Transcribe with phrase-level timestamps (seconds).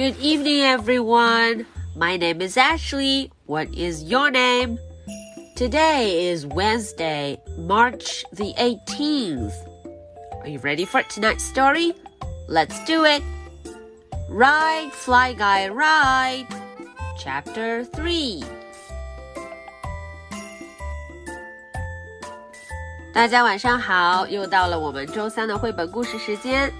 [0.00, 1.66] Good evening, everyone.
[1.94, 3.30] My name is Ashley.
[3.46, 4.78] What is your name?
[5.56, 9.54] Today is Wednesday, March the 18th.
[10.42, 11.94] Are you ready for tonight's story?
[12.48, 13.22] Let's do it.
[14.28, 16.46] Ride, Fly Guy, Ride.
[17.18, 18.44] Chapter 3.
[23.14, 26.70] 大家晚上好，又到了我们周三的绘本故事时间。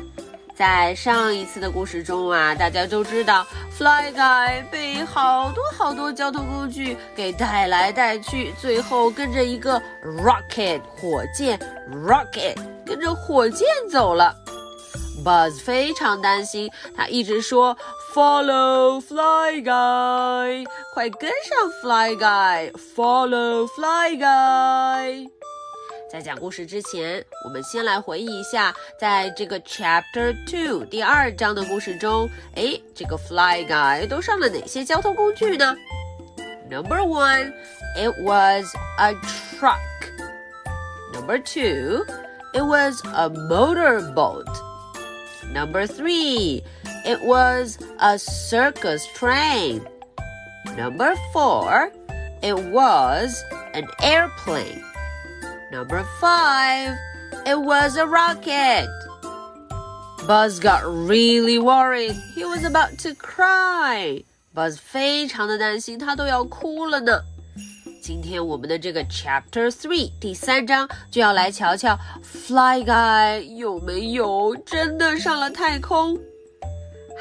[0.61, 3.43] 在上一次的故事中啊，大家都知道
[3.75, 11.59] ，Fly Guy 被好多好多交通工具给带来带去，最后跟着一个 rocket 火箭
[12.05, 12.55] rocket
[12.85, 14.35] 跟着火箭走了。
[15.25, 17.75] Buzz 非常担心，他一直说
[18.13, 25.27] Follow Fly Guy，快跟上 Fly Guy，Follow Fly Guy。
[26.10, 35.76] 在讲故事之前，我们先来回忆一下，在这个 Chapter Two 第二章的故事中，哎，这个 Fly Guy 都上了哪些交通工具呢？
[36.70, 37.52] Number one,
[37.96, 39.14] it was a
[39.58, 39.78] truck.
[41.12, 42.04] Number two,
[42.52, 44.46] it was a motorboat.
[45.52, 46.62] Number three,
[47.04, 49.82] it was a circus train.
[50.76, 51.90] Number four,
[52.42, 54.82] it was an airplane.
[55.70, 56.96] Number five,
[57.44, 58.88] it was a rocket.
[60.26, 62.16] Buzz got really worried.
[62.34, 64.24] He was about to cry.
[64.54, 67.20] Buzz 非常的担心，他都要哭了呢。
[68.02, 76.16] 今天我们的这个 Chapter Three 第三章就要来瞧瞧 Fly Guy 有没有真的上了太空。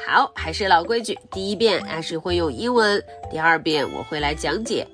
[0.06, 4.86] 好，还是老规矩，第一遍艾是会用英文，第二遍我会来讲解。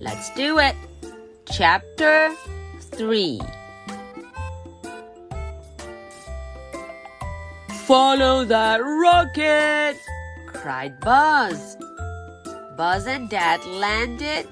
[0.00, 0.76] Let's do it.
[1.46, 2.32] Chapter
[2.97, 3.39] three.
[7.85, 9.97] Follow that rocket!
[10.47, 11.77] cried Buzz.
[12.75, 14.47] Buzz and Dad landed.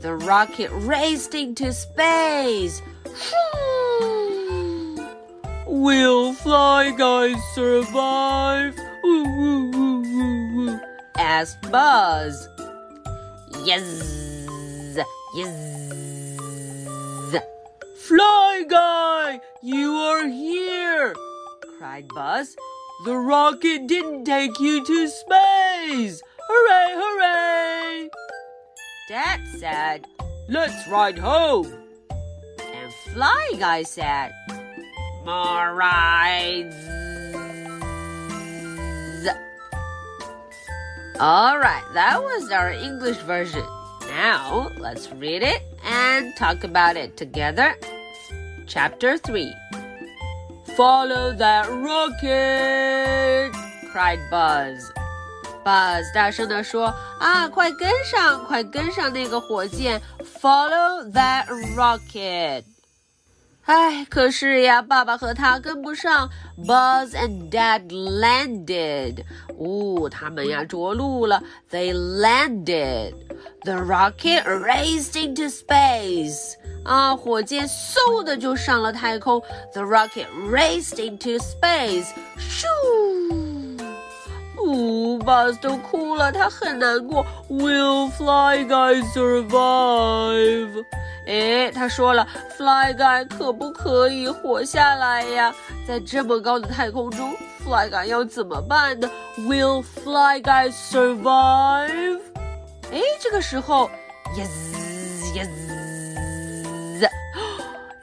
[0.00, 2.82] The rocket raced into space.
[3.06, 5.06] Hmm.
[5.66, 8.76] Will Fly Guys survive?
[11.16, 12.48] asked Buzz.
[13.64, 14.96] Yes,
[15.34, 16.55] yes.
[17.98, 21.14] Fly Guy, you are here!
[21.78, 22.54] cried Buzz.
[23.04, 26.22] The rocket didn't take you to space!
[26.48, 28.10] Hooray, hooray!
[29.08, 30.06] Dad said,
[30.48, 31.72] Let's ride home.
[32.60, 34.32] And Fly Guy said,
[35.24, 36.76] More rides.
[41.18, 43.64] All right, that was our English version.
[44.15, 47.75] Now, let's read it and talk about it together.
[48.67, 49.53] Chapter 3
[50.77, 53.51] Follow that rocket!
[53.91, 54.91] cried Buzz.
[55.65, 60.01] Buzz 大声地说：“啊，快跟上，快跟上那个火箭！
[60.41, 62.63] Follow that rocket!”
[63.65, 66.29] 哎，可是呀，爸爸和他跟不上。
[66.57, 69.23] Buzz and Dad landed.
[69.57, 71.43] 哦，他们呀着陆了。
[71.69, 73.13] They landed.
[73.65, 76.55] The rocket raced into space.
[76.83, 79.41] 啊，火箭嗖的就上了太空。
[79.73, 82.07] The rocket raced into space.
[82.39, 82.65] 咻！
[84.57, 87.25] 哦，Buzz 都哭了，他很难过。
[87.49, 90.83] Will Fly Guy survive?
[91.27, 95.53] 哎，他说了，Fly Guy 可不可以活下来呀？
[95.87, 99.09] 在这么高的太空中，Fly Guy 要怎么办呢？
[99.37, 102.19] Will Fly Guy survive？
[102.91, 103.89] 哎，这个时候，
[104.35, 104.49] yes
[105.35, 105.49] yes，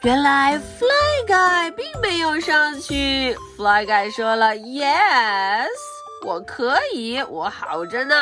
[0.03, 3.37] 原来 Fly Guy 并没有上去。
[3.57, 5.67] Fly Guy 说了，yes，
[6.25, 8.15] 我可以，我好着呢。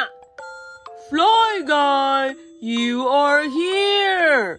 [1.08, 4.58] Fly Guy，you are here。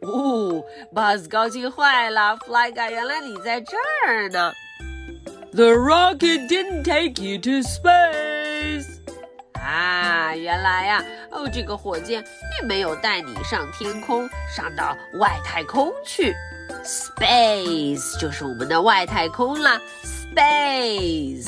[0.00, 3.76] 哦，Buzz 高兴坏了，Fly Guy，原来你在这
[4.06, 4.52] 儿呢。
[5.52, 8.37] The rocket didn't take you to space。
[9.69, 12.23] 啊，原来呀，哦，这个火箭
[12.57, 16.35] 并没有带你上天空，上到外太空去。
[16.83, 21.47] Space 就是我们的外太空啦，Space。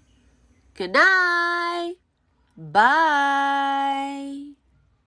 [0.76, 1.96] Good night.
[2.57, 4.54] Bye.